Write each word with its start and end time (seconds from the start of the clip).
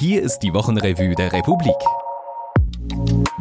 Hier 0.00 0.22
ist 0.22 0.44
die 0.44 0.54
Wochenrevue 0.54 1.16
der 1.16 1.32
Republik. 1.32 1.74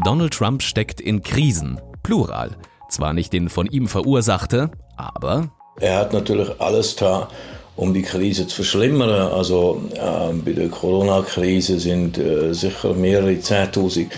Donald 0.03 0.33
Trump 0.33 0.63
steckt 0.63 0.99
in 0.99 1.21
Krisen, 1.21 1.79
plural. 2.01 2.57
Zwar 2.89 3.13
nicht 3.13 3.35
in 3.35 3.47
von 3.47 3.67
ihm 3.67 3.87
verursachte, 3.87 4.71
aber 4.95 5.51
er 5.79 5.99
hat 5.99 6.13
natürlich 6.13 6.49
alles 6.59 6.95
da, 6.95 7.29
um 7.75 7.93
die 7.93 8.01
Krise 8.01 8.47
zu 8.47 8.55
verschlimmern. 8.55 9.11
Also 9.11 9.83
äh, 9.93 10.33
bei 10.33 10.53
der 10.53 10.69
Corona-Krise 10.69 11.79
sind 11.79 12.17
äh, 12.17 12.53
sicher 12.55 12.95
mehrere 12.95 13.39
Zehntausend 13.39 14.11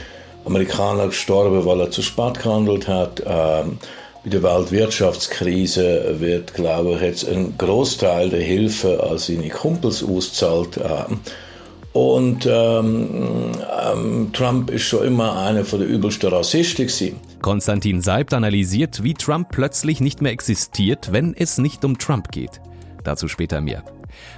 Amerikaner 0.45 1.07
gestorben, 1.07 1.65
weil 1.65 1.81
er 1.81 1.91
zu 1.91 2.01
spät 2.01 2.41
gehandelt 2.41 2.87
hat. 2.87 3.21
Ähm, 3.25 3.79
bei 4.23 4.29
der 4.29 4.43
Weltwirtschaftskrise 4.43 6.21
wird, 6.21 6.53
glaube 6.53 6.93
ich, 6.93 7.01
jetzt 7.01 7.27
ein 7.27 7.55
Großteil 7.57 8.29
der 8.29 8.43
Hilfe 8.43 9.03
an 9.03 9.17
seine 9.17 9.49
Kumpels 9.49 10.01
auszahlt. 10.01 10.77
Ähm, 10.77 11.19
und 11.93 12.45
ähm, 12.45 13.51
ähm, 13.91 14.29
Trump 14.33 14.69
ist 14.69 14.83
schon 14.83 15.05
immer 15.05 15.41
einer 15.41 15.65
von 15.65 15.79
der 15.79 15.87
übelsten 15.87 16.29
Rassisten 16.29 16.87
gewesen. 16.87 17.19
Konstantin 17.41 18.01
Seibt 18.01 18.33
analysiert, 18.33 19.03
wie 19.03 19.13
Trump 19.13 19.49
plötzlich 19.49 20.01
nicht 20.01 20.21
mehr 20.21 20.31
existiert, 20.31 21.11
wenn 21.11 21.33
es 21.33 21.57
nicht 21.57 21.83
um 21.85 21.97
Trump 21.97 22.31
geht. 22.31 22.61
Dazu 23.03 23.27
später 23.27 23.61
mehr. 23.61 23.83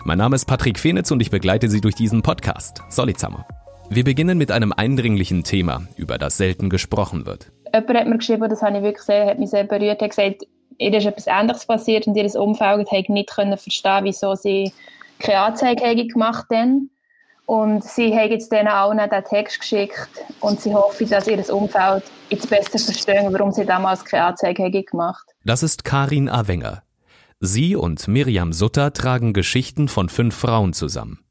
Mein 0.06 0.18
Name 0.18 0.36
ist 0.36 0.46
Patrick 0.46 0.80
Fenitz 0.80 1.12
und 1.12 1.22
ich 1.22 1.32
begleite 1.32 1.68
Sie 1.68 1.82
durch 1.82 1.96
diesen 1.96 2.22
Podcast. 2.22 2.84
Solidsammer. 2.90 3.46
Wir 3.90 4.04
beginnen 4.04 4.38
mit 4.38 4.52
einem 4.52 4.72
eindringlichen 4.72 5.44
Thema, 5.44 5.88
über 5.98 6.18
das 6.18 6.38
selten 6.38 6.70
gesprochen 6.70 7.26
wird. 7.26 7.52
Jemand 7.74 8.00
hat 8.00 8.08
mir 8.08 8.18
geschrieben, 8.18 8.50
das 8.50 8.62
habe 8.62 8.78
ich 8.78 8.84
wirklich 8.84 9.06
gesehen, 9.06 9.28
hat 9.28 9.40
mich 9.40 9.50
sehr 9.50 9.66
berührt, 9.66 10.02
hat 10.02 10.10
gesagt, 10.10 10.44
ihr 10.78 10.94
ist 10.94 11.06
etwas 11.06 11.28
Ähnliches 11.28 11.66
passiert 11.66 12.08
und 12.08 12.16
ihr 12.16 12.34
Umfeld 12.40 12.90
hat 12.92 13.10
nicht 13.10 13.30
können 13.30 13.58
verstehen, 13.58 14.04
wieso 14.04 14.36
sie 14.36 14.72
keine 15.20 15.40
Anzeige 15.40 16.08
gemacht 16.08 16.46
haben. 16.54 16.90
Und 17.52 17.84
sie 17.84 18.18
haben 18.18 18.32
jetzt 18.32 18.50
denen 18.50 18.70
allen 18.70 18.98
den 18.98 19.24
Text 19.26 19.60
geschickt 19.60 20.10
und 20.40 20.62
sie 20.62 20.74
hoffen, 20.74 21.10
dass 21.10 21.28
ihr 21.28 21.54
Umfeld 21.54 22.02
jetzt 22.30 22.50
besser 22.50 22.80
verstehen, 22.80 23.28
warum 23.34 23.52
sie 23.52 23.66
damals 23.66 24.06
keine 24.06 24.24
Anzeige 24.24 24.72
gemacht 24.72 25.26
haben. 25.28 25.38
Das 25.44 25.62
ist 25.62 25.84
Karin 25.84 26.30
Awenger. 26.30 26.82
Sie 27.42 27.76
und 27.76 28.08
Miriam 28.08 28.54
Sutter 28.54 28.94
tragen 28.94 29.34
Geschichten 29.34 29.90
von 29.90 30.08
fünf 30.08 30.34
Frauen 30.34 30.72
zusammen. 30.72 31.26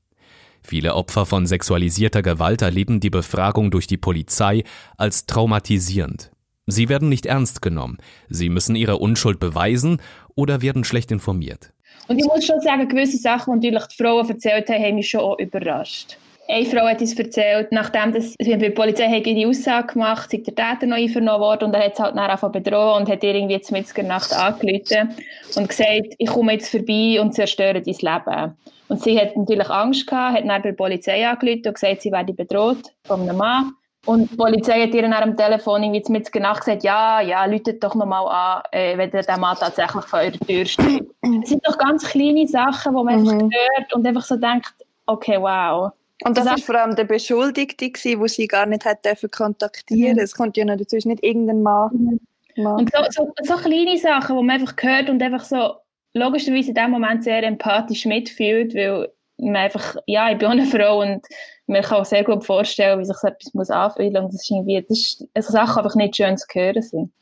Viele 0.63 0.95
Opfer 0.95 1.25
von 1.25 1.47
sexualisierter 1.47 2.21
Gewalt 2.21 2.61
erleben 2.61 3.01
die 3.01 3.09
Befragung 3.09 3.71
durch 3.71 3.87
die 3.87 3.97
Polizei 3.97 4.65
als 4.99 5.25
traumatisierend. 5.25 6.33
Sie 6.67 6.91
werden 6.91 7.09
nicht 7.09 7.25
ernst 7.25 7.63
genommen, 7.63 7.97
sie 8.29 8.51
müssen 8.51 8.77
ihre 8.77 8.99
Unschuld 8.99 9.41
beweisen 9.41 10.03
oder 10.35 10.61
werden 10.61 10.85
schlecht 10.85 11.13
informiert. 11.13 11.73
Und 12.09 12.19
ich 12.19 12.25
muss 12.25 12.45
schon 12.45 12.61
sagen, 12.61 12.89
gewisse 12.89 13.19
Sachen, 13.19 13.61
die 13.61 13.71
die 13.71 13.97
Frauen 13.97 14.29
erzählt 14.29 14.69
haben, 14.69 14.83
haben 14.83 14.95
mich 14.97 15.11
schon 15.11 15.21
auch 15.21 15.39
überrascht. 15.39 16.17
Eine 16.49 16.67
Frau 16.67 16.85
hat 16.85 17.01
uns 17.01 17.17
erzählt, 17.17 17.71
nachdem 17.71 18.13
das, 18.13 18.35
bei 18.37 18.57
der 18.57 18.71
Polizei 18.71 19.09
hat 19.09 19.25
die 19.25 19.47
Aussage 19.47 19.93
gemacht, 19.93 20.33
sei 20.33 20.39
der 20.39 20.55
Täter 20.57 20.87
noch 20.87 20.97
einvernommen 20.97 21.41
worden 21.41 21.65
und 21.67 21.75
er 21.75 21.85
hat 21.85 21.93
es 21.93 22.01
halt 22.01 22.17
nachher 22.17 22.49
bedroht 22.49 23.01
und 23.01 23.09
hat 23.09 23.23
ihr 23.23 23.37
irgendwie 23.37 23.55
jetzt 23.55 23.71
mit 23.71 23.97
der 23.97 24.03
Nacht 24.03 24.33
angerufen 24.33 25.15
und 25.55 25.69
gesagt, 25.69 26.15
ich 26.19 26.29
komme 26.29 26.55
jetzt 26.55 26.71
vorbei 26.71 27.21
und 27.21 27.35
zerstöre 27.35 27.81
dein 27.81 27.85
Leben. 27.85 28.57
Und 28.89 29.01
sie 29.01 29.17
hat 29.17 29.37
natürlich 29.37 29.71
Angst 29.71 30.09
gehabt, 30.09 30.39
hat 30.39 30.43
dann 30.43 30.63
bei 30.63 30.71
der 30.71 30.73
Polizei 30.73 31.25
angerufen 31.25 31.69
und 31.69 31.75
gesagt, 31.75 32.03
sie 32.03 32.11
werde 32.11 32.33
bedroht 32.33 32.83
von 33.05 33.21
einem 33.21 33.37
Mann. 33.37 33.73
Und 34.07 34.31
die 34.31 34.37
Polizei 34.37 34.83
hat 34.83 34.95
ihr 34.95 35.03
dann 35.03 35.13
am 35.13 35.37
Telefon 35.37 35.83
irgendwie 35.83 36.13
mit 36.13 36.35
Nacht 36.37 36.65
gesagt, 36.65 36.85
ja, 36.85 37.21
ja, 37.21 37.45
läutet 37.45 37.85
doch 37.85 37.95
nochmal 37.95 38.27
an, 38.27 38.63
äh, 38.73 38.97
wenn 38.97 39.11
der 39.11 39.39
Mann 39.39 39.57
tatsächlich 39.59 40.05
vor 40.05 40.21
eurer 40.21 40.33
Tür 40.33 40.65
steht. 40.65 41.07
Es 41.43 41.51
sind 41.51 41.67
doch 41.67 41.77
ganz 41.77 42.09
kleine 42.09 42.47
Sachen, 42.49 42.95
wo 42.95 43.05
man 43.05 43.23
mhm. 43.23 43.29
einfach 43.29 43.49
hört 43.51 43.95
und 43.95 44.07
einfach 44.07 44.25
so 44.25 44.37
denkt, 44.37 44.73
okay, 45.07 45.37
wow. 45.39 45.93
Und 46.25 46.37
das 46.37 46.47
war 46.47 46.59
vor 46.59 46.75
allem 46.77 46.97
der 46.97 47.05
Beschuldigte, 47.05 47.91
der 47.91 48.29
sie 48.29 48.47
gar 48.47 48.67
nicht 48.67 48.85
hat 48.85 49.05
dürfen 49.05 49.31
kontaktieren. 49.31 50.17
Mhm. 50.17 50.23
Es 50.23 50.35
kommt 50.35 50.57
ja 50.57 50.65
noch 50.65 50.77
dazu, 50.77 50.97
ist 50.97 51.07
nicht 51.07 51.23
irgendein 51.23 51.63
Mann. 51.63 51.91
Mhm. 51.93 52.21
Mann. 52.63 52.81
Und 52.81 52.91
so, 52.93 53.03
so, 53.11 53.33
so, 53.43 53.55
kleine 53.57 53.97
Sachen, 53.99 54.37
die 54.37 54.43
man 54.43 54.61
einfach 54.61 54.75
hört 54.81 55.09
und 55.11 55.23
einfach 55.23 55.45
so 55.45 55.75
logischerweise 56.15 56.71
in 56.71 56.75
dem 56.75 56.91
Moment 56.91 57.25
sehr 57.25 57.43
empathisch 57.43 58.07
mitfühlt, 58.07 58.75
weil 58.75 59.09
man 59.39 59.57
einfach, 59.57 59.97
ja, 60.07 60.31
ich 60.31 60.39
bin 60.39 60.49
auch 60.49 60.53
eine 60.53 60.67
Frau 60.67 61.01
und 61.01 61.25
man 61.71 61.83
kann 61.83 61.99
auch 61.99 62.05
sehr 62.05 62.25
gut 62.25 62.45
vorstellen, 62.45 63.01
wie 63.01 63.05
sich 63.05 63.17
so 63.17 63.29
etwas 63.29 63.55
muss 63.55 63.71
anfühlen 63.71 64.25
muss. 64.25 64.51
Und 64.51 64.67
das 64.69 64.99
ist 64.99 65.21
das 65.35 65.49
ist 65.49 65.55
eine 65.55 65.67
Sache, 65.67 65.83
einfach 65.83 65.95
nicht 65.95 66.17
schön 66.17 66.37
zu 66.37 66.47
hören 66.53 66.83
sind. 66.83 67.13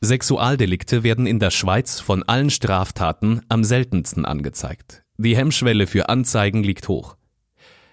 Sexualdelikte 0.00 1.02
werden 1.02 1.26
in 1.26 1.40
der 1.40 1.50
Schweiz 1.50 1.98
von 1.98 2.22
allen 2.22 2.50
Straftaten 2.50 3.42
am 3.48 3.64
seltensten 3.64 4.24
angezeigt. 4.24 5.02
Die 5.16 5.36
Hemmschwelle 5.36 5.88
für 5.88 6.08
Anzeigen 6.08 6.62
liegt 6.62 6.86
hoch. 6.86 7.16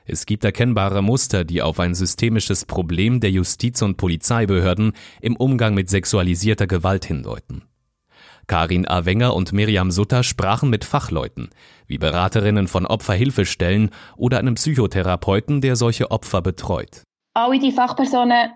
Es 0.05 0.27
gibt 0.27 0.43
erkennbare 0.43 1.01
Muster, 1.01 1.43
die 1.43 1.63
auf 1.63 1.79
ein 1.79 1.95
systemisches 1.95 2.65
Problem 2.65 3.21
der 3.21 3.31
Justiz- 3.31 3.81
und 3.81 3.97
Polizeibehörden 3.97 4.93
im 5.19 5.35
Umgang 5.35 5.73
mit 5.73 5.89
sexualisierter 5.89 6.67
Gewalt 6.67 7.05
hindeuten. 7.05 7.63
Karin 8.47 8.87
A. 8.87 9.05
Wenger 9.05 9.35
und 9.35 9.53
Miriam 9.53 9.91
Sutter 9.91 10.23
sprachen 10.23 10.69
mit 10.69 10.85
Fachleuten, 10.85 11.49
wie 11.87 11.97
Beraterinnen 11.97 12.67
von 12.67 12.85
Opferhilfestellen 12.85 13.91
oder 14.17 14.39
einem 14.39 14.55
Psychotherapeuten, 14.55 15.61
der 15.61 15.75
solche 15.75 16.11
Opfer 16.11 16.41
betreut. 16.41 17.03
Alle 17.33 17.59
die 17.59 17.71
Fachpersonen 17.71 18.51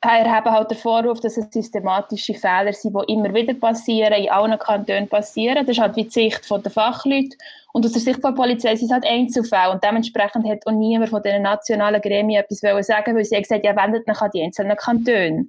erheben 0.00 0.50
halt 0.50 0.70
den 0.70 0.78
Vorwurf, 0.78 1.20
dass 1.20 1.36
es 1.36 1.46
systematische 1.50 2.34
Fehler 2.34 2.72
sind, 2.72 2.94
die 2.94 3.12
immer 3.12 3.34
wieder 3.34 3.54
passieren, 3.54 4.12
in 4.12 4.30
allen 4.30 4.58
Kantonen 4.58 5.08
passieren. 5.08 5.66
Das 5.66 5.76
ist 5.76 5.80
halt 5.80 5.96
die 5.96 6.08
Sicht 6.08 6.48
der 6.50 6.70
Fachleute. 6.70 7.36
Und 7.72 7.84
aus 7.84 7.92
der 7.92 8.00
Sicht 8.00 8.22
der 8.22 8.32
Polizei 8.32 8.76
sind 8.76 8.86
es 8.86 8.92
halt 8.92 9.06
Einzelfälle. 9.06 9.72
Und 9.72 9.82
dementsprechend 9.82 10.48
hat 10.48 10.66
auch 10.66 10.72
niemand 10.72 11.10
von 11.10 11.22
den 11.22 11.42
nationalen 11.42 12.00
Gremien 12.00 12.42
etwas 12.42 12.86
sagen 12.86 13.16
weil 13.16 13.24
sie 13.24 13.34
haben 13.34 13.42
gesagt, 13.42 13.64
ja, 13.64 13.76
wendet 13.76 14.08
euch 14.08 14.20
an 14.20 14.30
die 14.32 14.42
einzelnen 14.42 14.76
Kantone. 14.76 15.46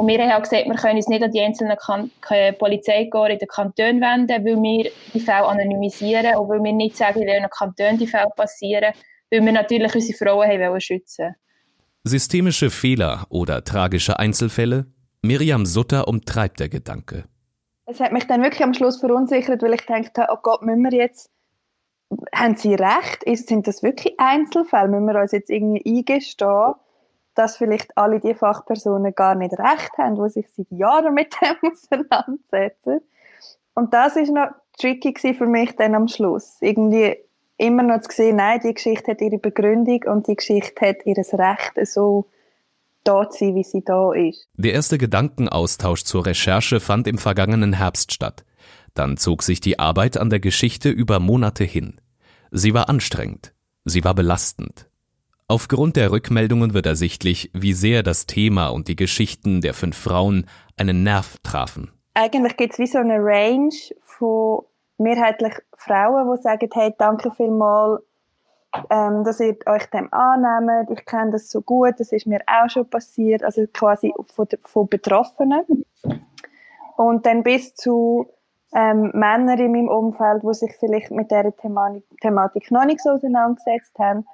Und 0.00 0.08
wir 0.08 0.18
haben 0.18 0.32
auch 0.32 0.42
gesagt, 0.42 0.64
wir 0.64 0.76
können 0.76 0.96
uns 0.96 1.08
nicht 1.08 1.22
an 1.22 1.30
die 1.30 1.42
einzelnen 1.42 1.76
kan 1.76 2.10
Polizeikorps 2.58 3.32
in 3.34 3.38
den 3.38 3.48
Kantonen 3.48 4.00
wenden, 4.00 4.46
weil 4.46 4.56
wir 4.56 4.90
die 5.12 5.20
Fälle 5.20 5.44
anonymisieren 5.44 6.36
und 6.36 6.48
weil 6.48 6.64
wir 6.64 6.72
nicht 6.72 6.96
sagen, 6.96 7.20
in 7.20 7.28
welchen 7.28 7.50
Kantonen 7.50 7.98
die 7.98 8.06
Fälle 8.06 8.30
passieren, 8.34 8.94
weil 9.30 9.44
wir 9.44 9.52
natürlich 9.52 9.94
unsere 9.94 10.16
Frauen 10.16 10.48
haben 10.48 10.70
wollen 10.70 10.80
schützen 10.80 11.34
Systemische 12.04 12.70
Fehler 12.70 13.26
oder 13.28 13.62
tragische 13.62 14.18
Einzelfälle? 14.18 14.86
Miriam 15.20 15.66
Sutter 15.66 16.08
umtreibt 16.08 16.60
der 16.60 16.70
Gedanke. 16.70 17.24
Es 17.84 18.00
hat 18.00 18.12
mich 18.12 18.26
dann 18.26 18.42
wirklich 18.42 18.62
am 18.62 18.72
Schluss 18.72 19.00
verunsichert, 19.00 19.60
weil 19.60 19.74
ich 19.74 19.84
dachte, 19.84 20.28
oh 20.30 20.38
Gott, 20.42 20.62
müssen 20.62 20.82
wir 20.82 20.96
jetzt, 20.98 21.28
haben 22.34 22.56
Sie 22.56 22.74
recht? 22.74 23.22
sind 23.46 23.66
das 23.66 23.82
wirklich 23.82 24.14
Einzelfälle? 24.16 24.88
Müssen 24.88 25.04
wir 25.04 25.20
uns 25.20 25.32
jetzt 25.32 25.50
irgendwie 25.50 25.84
eingestehen, 25.84 26.72
dass 27.34 27.56
vielleicht 27.56 27.96
alle 27.96 28.20
die 28.20 28.34
Fachpersonen 28.34 29.14
gar 29.14 29.34
nicht 29.34 29.58
recht 29.58 29.96
haben, 29.98 30.22
die 30.22 30.30
sich 30.30 30.46
seit 30.56 30.70
Jahren 30.70 31.14
mit 31.14 31.34
dem 31.40 31.70
auseinandersetzen. 31.72 33.00
Und 33.74 33.94
das 33.94 34.16
ist 34.16 34.32
noch 34.32 34.48
tricky 34.78 35.34
für 35.34 35.46
mich 35.46 35.76
dann 35.76 35.94
am 35.94 36.08
Schluss. 36.08 36.56
Irgendwie 36.60 37.16
immer 37.56 37.82
noch 37.82 38.00
zu 38.00 38.10
sehen, 38.10 38.36
nein, 38.36 38.60
die 38.64 38.74
Geschichte 38.74 39.12
hat 39.12 39.20
ihre 39.20 39.38
Begründung 39.38 40.02
und 40.04 40.26
die 40.26 40.36
Geschichte 40.36 40.86
hat 40.86 41.06
ihr 41.06 41.16
Recht, 41.16 41.72
so 41.86 42.26
da 43.04 43.28
zu 43.30 43.38
sein, 43.38 43.54
wie 43.54 43.64
sie 43.64 43.82
da 43.84 44.12
ist. 44.12 44.48
Der 44.54 44.72
erste 44.72 44.98
Gedankenaustausch 44.98 46.04
zur 46.04 46.26
Recherche 46.26 46.80
fand 46.80 47.06
im 47.06 47.18
vergangenen 47.18 47.74
Herbst 47.74 48.12
statt. 48.12 48.44
Dann 48.94 49.16
zog 49.16 49.42
sich 49.42 49.60
die 49.60 49.78
Arbeit 49.78 50.16
an 50.16 50.30
der 50.30 50.40
Geschichte 50.40 50.90
über 50.90 51.20
Monate 51.20 51.64
hin. 51.64 52.00
Sie 52.50 52.74
war 52.74 52.88
anstrengend. 52.88 53.54
Sie 53.84 54.04
war 54.04 54.14
belastend. 54.14 54.89
Aufgrund 55.50 55.96
der 55.96 56.12
Rückmeldungen 56.12 56.74
wird 56.74 56.86
ersichtlich, 56.86 57.50
wie 57.52 57.72
sehr 57.72 58.04
das 58.04 58.26
Thema 58.26 58.68
und 58.68 58.86
die 58.86 58.94
Geschichten 58.94 59.60
der 59.60 59.74
fünf 59.74 59.96
Frauen 59.96 60.46
einen 60.76 61.02
Nerv 61.02 61.38
trafen. 61.42 61.90
Eigentlich 62.14 62.56
gibt 62.56 62.74
es 62.74 62.78
wie 62.78 62.86
so 62.86 62.98
eine 62.98 63.16
Range 63.18 63.74
von 64.04 64.60
mehrheitlich 64.98 65.54
Frauen, 65.76 66.32
die 66.36 66.40
sagen, 66.40 66.68
hey, 66.72 66.94
danke 66.96 67.32
vielmals, 67.32 68.00
ähm, 68.90 69.24
dass 69.24 69.40
ihr 69.40 69.56
euch 69.66 69.86
dem 69.86 70.06
annehmt. 70.12 70.88
Ich 70.88 71.04
kenne 71.04 71.32
das 71.32 71.50
so 71.50 71.62
gut, 71.62 71.94
das 71.98 72.12
ist 72.12 72.28
mir 72.28 72.42
auch 72.46 72.70
schon 72.70 72.88
passiert. 72.88 73.42
Also 73.42 73.62
quasi 73.72 74.14
von, 74.32 74.46
von 74.66 74.88
Betroffenen. 74.88 75.64
Und 76.96 77.26
dann 77.26 77.42
bis 77.42 77.74
zu 77.74 78.28
ähm, 78.72 79.10
Männern 79.14 79.58
in 79.58 79.72
meinem 79.72 79.88
Umfeld, 79.88 80.44
die 80.44 80.54
sich 80.54 80.76
vielleicht 80.78 81.10
mit 81.10 81.28
dieser 81.28 81.52
Thematik 81.56 82.70
noch 82.70 82.84
nicht 82.84 83.00
so 83.00 83.10
auseinandergesetzt 83.10 83.98
haben 83.98 84.24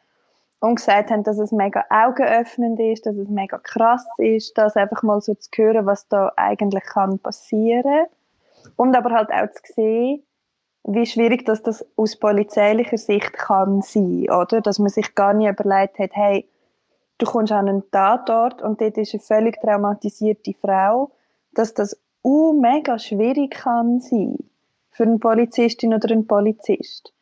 und 0.61 0.77
gesagt 0.77 1.11
haben, 1.11 1.23
dass 1.23 1.39
es 1.39 1.53
mega 1.53 1.85
augenöffnend 1.91 2.81
ist, 2.81 3.07
dass 3.07 3.17
es 3.17 3.29
mega 3.29 3.59
krass 3.59 4.07
ist, 4.19 4.57
das 4.57 4.77
einfach 4.77 5.03
mal 5.03 5.21
so 5.21 5.35
zu 5.35 5.51
hören, 5.55 5.87
was 5.87 6.09
da 6.09 6.33
eigentlich 6.37 6.85
kann 6.85 7.19
passieren 7.19 8.07
und 8.77 8.97
aber 8.97 9.11
halt 9.11 9.31
auch 9.31 9.51
zu 9.53 9.73
sehen, 9.75 10.23
wie 10.85 11.07
schwierig 11.07 11.45
dass 11.45 11.63
das 11.63 11.85
aus 11.97 12.17
polizeilicher 12.17 12.99
Sicht 12.99 13.33
kann 13.33 13.83
sein, 13.83 14.27
oder? 14.31 14.61
Dass 14.61 14.79
man 14.79 14.89
sich 14.89 15.15
gar 15.15 15.35
nicht 15.35 15.49
überlegt 15.49 15.99
hat, 15.99 16.11
hey, 16.15 16.49
du 17.19 17.27
kommst 17.27 17.53
an 17.53 17.69
einen 17.69 17.91
Tatort 17.91 18.63
und 18.63 18.81
dort 18.81 18.97
ist 18.97 19.15
eine 19.15 19.23
völlig 19.23 19.61
traumatisierte 19.61 20.55
Frau, 20.61 21.11
dass 21.53 21.75
das 21.75 22.01
uh, 22.25 22.53
mega 22.53 22.99
schwierig 22.99 23.53
kann 23.53 24.01
sein 24.01 24.37
für 24.91 25.03
eine 25.03 25.19
Polizistin 25.19 25.93
oder 25.93 26.11
einen 26.11 26.27
Polizist. 26.27 27.13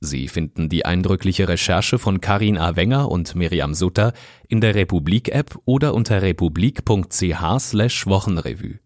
Sie 0.00 0.28
finden 0.28 0.68
die 0.68 0.84
eindrückliche 0.84 1.48
Recherche 1.48 1.98
von 1.98 2.20
Karin 2.20 2.56
A. 2.56 2.76
Wenger 2.76 3.10
und 3.10 3.34
Miriam 3.34 3.74
Sutter 3.74 4.12
in 4.46 4.60
der 4.60 4.76
Republik-App 4.76 5.58
oder 5.64 5.92
unter 5.94 6.22
republik.ch 6.22 6.86
Wochenrevue. 8.06 8.78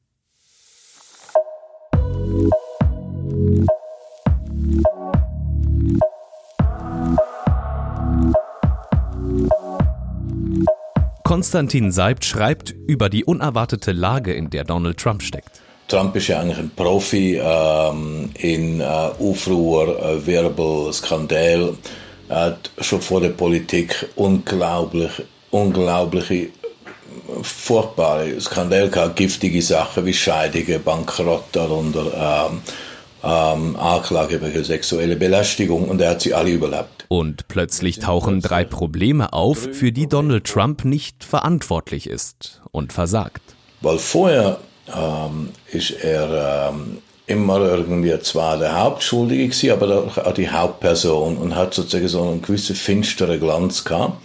Konstantin 11.25 11.93
Seibt 11.93 12.25
schreibt 12.25 12.75
über 12.87 13.11
die 13.11 13.25
unerwartete 13.25 13.93
Lage, 13.93 14.33
in 14.33 14.49
der 14.51 14.65
Donald 14.65 14.99
Trump 14.99 15.23
steckt. 15.23 15.63
Trump 15.93 16.17
ist 16.17 16.29
ja 16.29 16.41
eigentlich 16.41 16.59
ein 16.59 16.71
Profi 16.75 17.39
ähm, 17.39 18.31
in 18.39 18.81
äh, 18.81 18.85
Aufruhr, 18.85 20.03
äh, 20.03 20.27
Wirbel, 20.27 20.91
Skandal. 20.91 21.75
Er 22.31 22.41
hat 22.41 22.71
schon 22.81 23.03
vor 23.03 23.21
der 23.21 23.29
Politik 23.29 24.09
unglaublich, 24.17 25.11
unglaubliche, 25.51 26.49
furchtbare 27.43 28.41
Skandale 28.41 28.89
gehabt, 28.89 29.17
giftige 29.17 29.61
Sachen 29.61 30.07
wie 30.07 30.15
Scheidungen, 30.15 30.83
Bankrott 30.83 31.45
darunter. 31.53 32.49
Ähm, 32.51 32.63
ähm, 33.23 33.77
Anklage 33.77 34.41
wegen 34.41 34.65
sexuelle 34.65 35.17
Belästigung 35.17 35.91
und 35.91 36.01
er 36.01 36.13
hat 36.13 36.23
sie 36.23 36.33
alle 36.33 36.53
überlebt. 36.53 37.05
Und 37.09 37.49
plötzlich 37.49 37.99
tauchen 37.99 38.41
drei 38.41 38.65
Probleme 38.65 39.35
auf, 39.35 39.69
für 39.73 39.93
die 39.93 40.09
Donald 40.09 40.45
Trump 40.45 40.87
nicht 40.87 41.23
verantwortlich 41.23 42.09
ist 42.09 42.63
und 42.71 42.95
versagt. 42.95 43.43
Weil 43.83 43.99
vorher 43.99 44.59
ähm, 44.95 45.51
ist 45.71 45.91
er 45.91 46.71
ähm, 46.71 46.99
immer 47.27 47.61
irgendwie 47.61 48.19
zwar 48.21 48.59
der 48.59 48.79
Hauptschuldige 48.79 49.49
gewesen, 49.49 49.71
aber 49.71 50.05
auch 50.27 50.35
die 50.35 50.51
Hauptperson 50.51 51.37
und 51.37 51.55
hat 51.55 51.75
sozusagen 51.75 52.09
so 52.09 52.23
einen 52.23 52.43
gewissen 52.43 52.77
finsteren 52.77 53.41
Glanz 53.41 53.85
gehabt. 53.85 54.21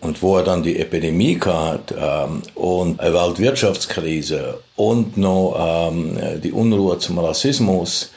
Und 0.00 0.22
wo 0.22 0.36
er 0.36 0.44
dann 0.44 0.62
die 0.62 0.78
Epidemie 0.78 1.40
hat 1.40 1.92
ähm, 1.98 2.42
und 2.54 3.00
eine 3.00 3.14
Weltwirtschaftskrise 3.14 4.60
und 4.76 5.16
noch 5.16 5.90
ähm, 5.90 6.40
die 6.40 6.52
Unruhe 6.52 6.98
zum 6.98 7.18
Rassismus, 7.18 8.12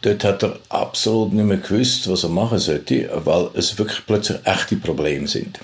dort 0.00 0.24
hat 0.24 0.42
er 0.42 0.58
absolut 0.70 1.34
nicht 1.34 1.44
mehr 1.44 1.58
gewusst, 1.58 2.10
was 2.10 2.22
er 2.22 2.30
machen 2.30 2.58
sollte, 2.58 3.10
weil 3.24 3.50
es 3.54 3.78
wirklich 3.78 4.06
plötzlich 4.06 4.38
echte 4.44 4.76
Probleme 4.76 5.28
sind. 5.28 5.58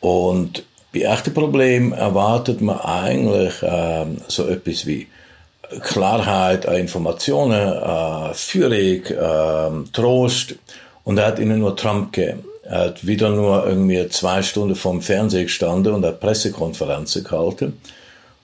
Und 0.00 0.62
bei 0.92 1.00
echten 1.00 1.32
Problemen 1.32 1.92
erwartet 1.92 2.60
man 2.60 2.80
eigentlich 2.80 3.54
ähm, 3.62 4.18
so 4.28 4.46
etwas 4.48 4.86
wie 4.86 5.06
Klarheit 5.82 6.64
Informationen, 6.64 7.72
äh, 7.72 8.34
Führung, 8.34 9.04
äh, 9.04 9.90
Trost. 9.92 10.56
Und 11.04 11.18
er 11.18 11.26
hat 11.26 11.38
ihnen 11.38 11.60
nur 11.60 11.76
Trump 11.76 12.12
gegeben. 12.12 12.44
Er 12.64 12.80
hat 12.80 13.06
wieder 13.06 13.30
nur 13.30 13.66
irgendwie 13.66 14.08
zwei 14.08 14.42
Stunden 14.42 14.74
vom 14.74 15.00
Fernsehen 15.00 15.44
gestanden 15.44 15.94
und 15.94 16.04
hat 16.04 16.20
Pressekonferenzen 16.20 17.24
gehalten. 17.24 17.80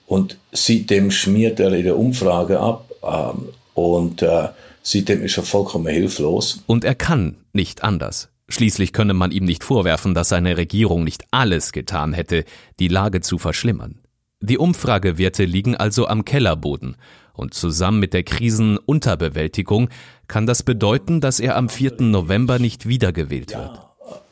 Und 0.05 0.37
seitdem 0.51 1.11
schmiert 1.11 1.59
er 1.59 1.73
in 1.73 1.83
der 1.83 1.97
Umfrage 1.97 2.59
ab. 2.59 2.89
Ähm, 3.03 3.49
und 3.73 4.21
äh, 4.21 4.49
seitdem 4.81 5.23
ist 5.23 5.37
er 5.37 5.43
vollkommen 5.43 5.87
hilflos. 5.87 6.63
Und 6.65 6.85
er 6.85 6.95
kann 6.95 7.35
nicht 7.51 7.83
anders. 7.83 8.29
Schließlich 8.49 8.93
könne 8.93 9.13
man 9.13 9.31
ihm 9.31 9.45
nicht 9.45 9.63
vorwerfen, 9.63 10.13
dass 10.13 10.29
seine 10.29 10.57
Regierung 10.57 11.03
nicht 11.03 11.25
alles 11.31 11.71
getan 11.71 12.13
hätte, 12.13 12.45
die 12.79 12.87
Lage 12.87 13.21
zu 13.21 13.37
verschlimmern. 13.37 13.99
Die 14.39 14.57
Umfragewerte 14.57 15.45
liegen 15.45 15.75
also 15.75 16.07
am 16.07 16.23
Kellerboden, 16.23 16.95
und 17.37 17.53
zusammen 17.53 17.99
mit 17.99 18.13
der 18.13 18.23
Krisenunterbewältigung 18.23 19.89
kann 20.27 20.47
das 20.47 20.63
bedeuten, 20.63 21.21
dass 21.21 21.39
er 21.39 21.55
am 21.55 21.69
4. 21.69 21.97
November 21.99 22.57
nicht 22.59 22.87
wiedergewählt 22.87 23.53
wird. 23.55 23.79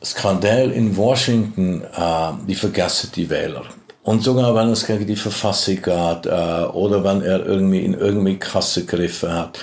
Skandal 0.04 0.72
in 0.72 0.96
Washington, 0.96 1.82
äh, 1.82 2.32
die 2.48 2.54
vergessen 2.54 3.10
die 3.14 3.30
Wähler. 3.30 3.64
Und 4.02 4.22
sogar 4.22 4.54
wenn 4.54 4.70
es 4.70 4.86
gegen 4.86 5.06
die 5.06 5.16
Verfassung 5.16 5.76
geht 5.76 6.26
äh, 6.26 6.64
oder 6.72 7.04
wenn 7.04 7.22
er 7.22 7.46
irgendwie 7.46 7.84
in 7.84 7.94
irgendwie 7.94 8.38
Kasse 8.38 8.84
gegriffen 8.84 9.32
hat, 9.32 9.60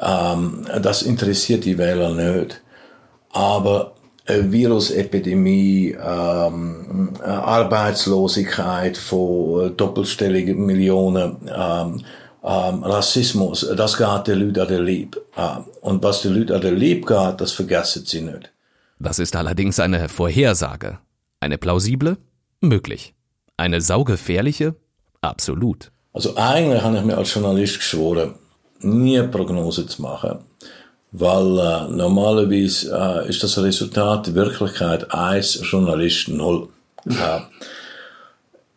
ähm, 0.00 0.66
das 0.80 1.02
interessiert 1.02 1.64
die 1.64 1.78
Wähler 1.78 2.14
nicht. 2.14 2.62
Aber 3.30 3.95
Virusepidemie, 4.26 5.96
ähm, 6.00 7.10
Arbeitslosigkeit 7.22 8.96
von 8.96 9.66
äh, 9.66 9.70
doppelstelligen 9.70 10.64
Millionen, 10.66 11.36
ähm, 11.48 12.02
ähm, 12.42 12.82
Rassismus, 12.82 13.66
das 13.76 13.96
geht 13.96 14.26
den 14.26 14.40
Leuten 14.40 14.60
an 14.60 14.68
der 14.68 14.80
Lieb. 14.80 15.20
Und 15.80 16.02
was 16.02 16.22
den 16.22 16.34
Leuten 16.34 16.52
an 16.52 16.60
der 16.60 16.72
Lieb 16.72 17.06
geht, 17.06 17.40
das 17.40 17.52
vergessen 17.52 18.04
sie 18.06 18.20
nicht. 18.20 18.52
Das 18.98 19.18
ist 19.18 19.34
allerdings 19.36 19.80
eine 19.80 20.08
Vorhersage. 20.08 20.98
Eine 21.40 21.58
plausible? 21.58 22.16
Möglich. 22.60 23.14
Eine 23.56 23.80
saugefährliche? 23.80 24.74
Absolut. 25.20 25.90
Also 26.12 26.36
eigentlich 26.36 26.82
habe 26.82 26.96
ich 26.96 27.04
mir 27.04 27.18
als 27.18 27.34
Journalist 27.34 27.78
geschworen, 27.78 28.34
nie 28.80 29.20
Prognose 29.22 29.86
zu 29.86 30.02
machen 30.02 30.38
weil 31.12 31.58
äh, 31.58 31.88
normalerweise 31.88 33.24
äh, 33.24 33.28
ist 33.28 33.42
das 33.42 33.58
Resultat 33.58 34.34
Wirklichkeit 34.34 35.12
1, 35.12 35.60
Journalist 35.62 36.28
0. 36.28 36.68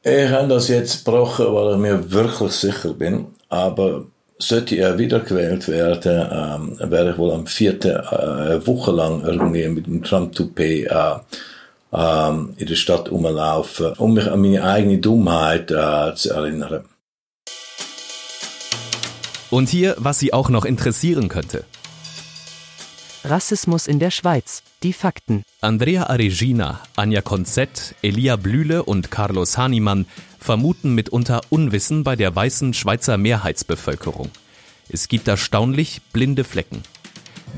Äh, 0.04 0.26
ich 0.26 0.32
habe 0.32 0.48
das 0.48 0.68
jetzt 0.68 1.06
gebrochen, 1.06 1.54
weil 1.54 1.74
ich 1.74 1.80
mir 1.80 2.12
wirklich 2.12 2.52
sicher 2.52 2.94
bin, 2.94 3.28
aber 3.50 4.06
sollte 4.38 4.76
er 4.76 4.98
wiedergewählt 4.98 5.68
werden, 5.68 6.78
ähm, 6.80 6.92
werde 6.92 7.12
ich 7.12 7.18
wohl 7.18 7.32
am 7.32 7.46
vierten 7.46 7.92
äh, 7.92 8.66
Woche 8.66 8.92
lang 8.92 9.24
irgendwie 9.26 9.68
mit 9.68 9.86
dem 9.86 10.02
Trump-Toupet 10.02 10.88
äh, 10.88 11.16
äh, 11.92 12.30
in 12.30 12.66
der 12.66 12.76
Stadt 12.76 13.10
umlaufen, 13.10 13.94
um 13.98 14.14
mich 14.14 14.32
an 14.32 14.42
meine 14.42 14.64
eigene 14.64 15.00
Dummheit 15.00 15.72
äh, 15.72 16.16
zu 16.16 16.32
erinnern. 16.32 16.86
Und 19.50 19.68
hier, 19.68 19.96
was 19.98 20.20
Sie 20.20 20.32
auch 20.32 20.50
noch 20.50 20.64
interessieren 20.64 21.28
könnte. 21.28 21.66
Rassismus 23.24 23.88
in 23.88 24.00
der 24.00 24.12
Schweiz. 24.12 24.64
Die 24.82 24.94
Fakten. 24.94 25.44
Andrea 25.62 26.04
Aregina, 26.04 26.80
Anja 26.96 27.22
Konzett, 27.22 27.96
Elia 28.02 28.38
Blühle 28.38 28.84
und 28.84 29.12
Carlos 29.12 29.58
Hahnemann 29.58 30.06
vermuten 30.40 30.96
mitunter 30.96 31.42
Unwissen 31.50 32.04
bei 32.04 32.16
der 32.16 32.34
weißen 32.34 32.74
Schweizer 32.74 33.18
Mehrheitsbevölkerung. 33.18 34.30
Es 34.88 35.10
gibt 35.10 35.28
erstaunlich 35.28 36.02
blinde 36.14 36.46
Flecken. 36.46 36.84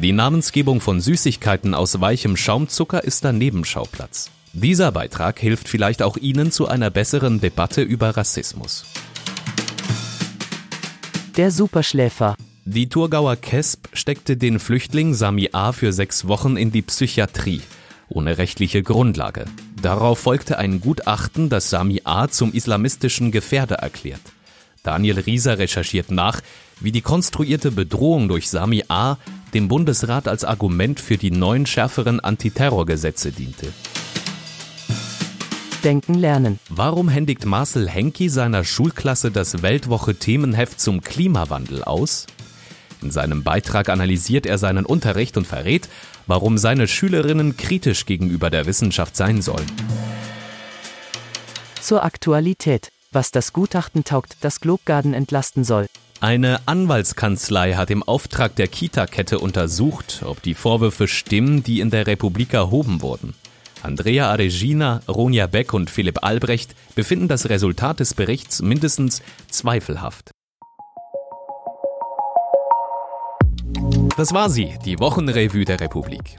Die 0.01 0.13
Namensgebung 0.13 0.81
von 0.81 0.99
Süßigkeiten 0.99 1.75
aus 1.75 2.01
weichem 2.01 2.37
Schaumzucker 2.37 3.03
ist 3.03 3.25
ein 3.25 3.37
Nebenschauplatz. 3.37 4.31
Dieser 4.53 4.91
Beitrag 4.91 5.39
hilft 5.39 5.69
vielleicht 5.69 6.01
auch 6.01 6.17
Ihnen 6.17 6.51
zu 6.51 6.67
einer 6.67 6.89
besseren 6.89 7.39
Debatte 7.39 7.83
über 7.83 8.17
Rassismus. 8.17 8.85
Der 11.37 11.51
Superschläfer. 11.51 12.35
Die 12.73 12.87
Thurgauer 12.87 13.35
KESP 13.35 13.89
steckte 13.91 14.37
den 14.37 14.57
Flüchtling 14.57 15.13
Sami 15.13 15.49
A. 15.51 15.73
für 15.73 15.91
sechs 15.91 16.29
Wochen 16.29 16.55
in 16.55 16.71
die 16.71 16.81
Psychiatrie, 16.81 17.59
ohne 18.07 18.37
rechtliche 18.37 18.81
Grundlage. 18.81 19.43
Darauf 19.81 20.19
folgte 20.19 20.57
ein 20.57 20.79
Gutachten, 20.79 21.49
das 21.49 21.69
Sami 21.69 21.99
A. 22.05 22.29
zum 22.29 22.53
islamistischen 22.53 23.31
Gefährder 23.31 23.75
erklärt. 23.75 24.21
Daniel 24.83 25.19
Rieser 25.19 25.59
recherchiert 25.59 26.11
nach, 26.11 26.39
wie 26.79 26.93
die 26.93 27.01
konstruierte 27.01 27.71
Bedrohung 27.71 28.29
durch 28.29 28.49
Sami 28.49 28.85
A. 28.87 29.17
dem 29.53 29.67
Bundesrat 29.67 30.29
als 30.29 30.45
Argument 30.45 31.01
für 31.01 31.17
die 31.17 31.31
neuen 31.31 31.65
schärferen 31.65 32.21
Antiterrorgesetze 32.21 33.33
diente. 33.33 33.67
Denken 35.83 36.13
lernen. 36.13 36.57
Warum 36.69 37.09
händigt 37.09 37.45
Marcel 37.45 37.89
Henki 37.89 38.29
seiner 38.29 38.63
Schulklasse 38.63 39.29
das 39.29 39.61
Weltwoche 39.61 40.15
Themenheft 40.15 40.79
zum 40.79 41.01
Klimawandel 41.01 41.83
aus? 41.83 42.27
In 43.01 43.11
seinem 43.11 43.43
Beitrag 43.43 43.89
analysiert 43.89 44.45
er 44.45 44.57
seinen 44.57 44.85
Unterricht 44.85 45.37
und 45.37 45.47
verrät, 45.47 45.89
warum 46.27 46.57
seine 46.57 46.87
Schülerinnen 46.87 47.57
kritisch 47.57 48.05
gegenüber 48.05 48.49
der 48.49 48.65
Wissenschaft 48.65 49.15
sein 49.15 49.41
sollen. 49.41 49.65
Zur 51.81 52.03
Aktualität. 52.03 52.89
Was 53.11 53.31
das 53.31 53.51
Gutachten 53.51 54.05
taugt, 54.05 54.37
das 54.41 54.61
Globgarden 54.61 55.13
entlasten 55.13 55.65
soll. 55.65 55.87
Eine 56.21 56.61
Anwaltskanzlei 56.67 57.73
hat 57.73 57.89
im 57.89 58.03
Auftrag 58.03 58.55
der 58.55 58.67
Kita-Kette 58.67 59.39
untersucht, 59.39 60.21
ob 60.23 60.41
die 60.41 60.53
Vorwürfe 60.53 61.07
stimmen, 61.07 61.63
die 61.63 61.79
in 61.79 61.89
der 61.89 62.05
Republik 62.07 62.53
erhoben 62.53 63.01
wurden. 63.01 63.33
Andrea 63.83 64.29
Aregina, 64.29 65.01
Ronja 65.07 65.47
Beck 65.47 65.73
und 65.73 65.89
Philipp 65.89 66.23
Albrecht 66.23 66.75
befinden 66.93 67.27
das 67.27 67.49
Resultat 67.49 67.99
des 67.99 68.13
Berichts 68.13 68.61
mindestens 68.61 69.23
zweifelhaft. 69.49 70.30
Das 74.21 74.35
war 74.35 74.51
sie, 74.51 74.75
die 74.85 74.99
Wochenrevue 74.99 75.65
der 75.65 75.81
Republik. 75.81 76.37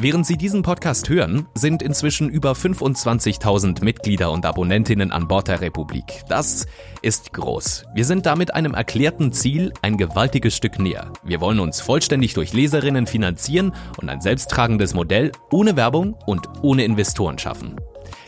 Während 0.00 0.26
Sie 0.26 0.36
diesen 0.36 0.62
Podcast 0.62 1.08
hören, 1.08 1.46
sind 1.54 1.80
inzwischen 1.80 2.28
über 2.28 2.54
25.000 2.54 3.84
Mitglieder 3.84 4.32
und 4.32 4.44
Abonnentinnen 4.44 5.12
an 5.12 5.28
Bord 5.28 5.46
der 5.46 5.60
Republik. 5.60 6.24
Das 6.28 6.66
ist 7.02 7.32
groß. 7.32 7.84
Wir 7.94 8.04
sind 8.04 8.26
damit 8.26 8.52
einem 8.52 8.74
erklärten 8.74 9.30
Ziel 9.30 9.72
ein 9.80 9.96
gewaltiges 9.96 10.56
Stück 10.56 10.80
näher. 10.80 11.12
Wir 11.22 11.40
wollen 11.40 11.60
uns 11.60 11.80
vollständig 11.80 12.34
durch 12.34 12.52
Leserinnen 12.52 13.06
finanzieren 13.06 13.76
und 14.02 14.08
ein 14.08 14.20
selbsttragendes 14.20 14.94
Modell 14.94 15.30
ohne 15.52 15.76
Werbung 15.76 16.16
und 16.26 16.48
ohne 16.62 16.82
Investoren 16.82 17.38
schaffen. 17.38 17.76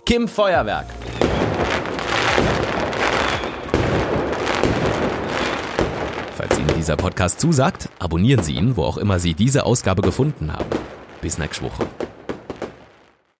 Kim 0.06 0.28
Feuerwerk! 0.28 0.86
Falls 6.52 6.68
Ihnen 6.68 6.76
dieser 6.76 6.96
Podcast 6.96 7.40
zusagt, 7.40 7.88
abonnieren 7.98 8.42
Sie 8.42 8.52
ihn, 8.52 8.76
wo 8.76 8.84
auch 8.84 8.98
immer 8.98 9.18
Sie 9.18 9.32
diese 9.32 9.64
Ausgabe 9.64 10.02
gefunden 10.02 10.52
haben. 10.52 10.68
Bis 11.22 11.38
nächste 11.38 11.64
Woche. 11.64 11.86